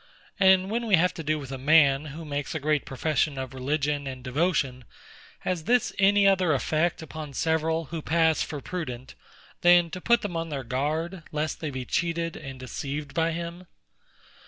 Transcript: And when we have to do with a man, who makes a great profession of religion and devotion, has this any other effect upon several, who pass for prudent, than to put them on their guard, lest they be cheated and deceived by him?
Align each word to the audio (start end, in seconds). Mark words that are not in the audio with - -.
And 0.39 0.71
when 0.71 0.87
we 0.87 0.95
have 0.95 1.13
to 1.13 1.23
do 1.23 1.37
with 1.37 1.51
a 1.51 1.59
man, 1.59 2.05
who 2.05 2.25
makes 2.25 2.55
a 2.55 2.59
great 2.59 2.85
profession 2.85 3.37
of 3.37 3.53
religion 3.53 4.07
and 4.07 4.23
devotion, 4.23 4.85
has 5.41 5.65
this 5.65 5.93
any 5.99 6.27
other 6.27 6.53
effect 6.53 7.03
upon 7.03 7.33
several, 7.33 7.85
who 7.93 8.01
pass 8.01 8.41
for 8.41 8.61
prudent, 8.61 9.13
than 9.61 9.91
to 9.91 10.01
put 10.01 10.23
them 10.23 10.35
on 10.35 10.49
their 10.49 10.63
guard, 10.63 11.21
lest 11.31 11.59
they 11.59 11.69
be 11.69 11.85
cheated 11.85 12.35
and 12.35 12.59
deceived 12.59 13.13
by 13.13 13.31
him? 13.31 13.67